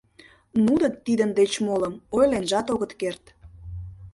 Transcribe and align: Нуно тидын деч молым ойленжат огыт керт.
Нуно 0.65 0.85
тидын 1.05 1.31
деч 1.39 1.51
молым 1.67 1.93
ойленжат 2.15 2.67
огыт 2.73 2.91
керт. 3.01 3.23